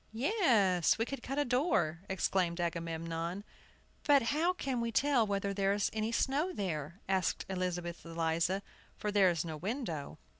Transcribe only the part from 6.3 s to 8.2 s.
there?" asked Elizabeth